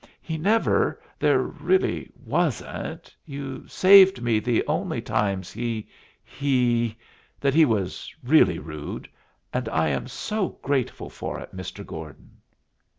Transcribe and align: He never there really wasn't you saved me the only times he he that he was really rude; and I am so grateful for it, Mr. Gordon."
He 0.19 0.35
never 0.35 0.99
there 1.19 1.43
really 1.43 2.11
wasn't 2.25 3.15
you 3.23 3.67
saved 3.67 4.19
me 4.19 4.39
the 4.39 4.65
only 4.65 4.99
times 4.99 5.51
he 5.51 5.89
he 6.23 6.97
that 7.39 7.53
he 7.53 7.65
was 7.65 8.11
really 8.23 8.57
rude; 8.57 9.07
and 9.53 9.69
I 9.69 9.89
am 9.89 10.07
so 10.07 10.57
grateful 10.63 11.11
for 11.11 11.39
it, 11.39 11.55
Mr. 11.55 11.85
Gordon." 11.85 12.37